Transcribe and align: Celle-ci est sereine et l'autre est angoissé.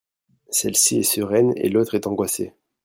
Celle-ci 0.49 0.97
est 0.97 1.03
sereine 1.03 1.53
et 1.57 1.69
l'autre 1.69 1.93
est 1.93 2.07
angoissé. 2.07 2.55